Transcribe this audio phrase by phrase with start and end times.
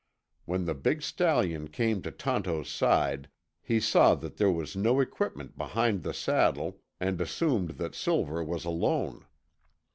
[0.45, 3.29] When the big stallion came to Tonto's side,
[3.61, 8.65] he saw that there was no equipment behind the saddle and assumed that Silver was
[8.65, 9.27] alone.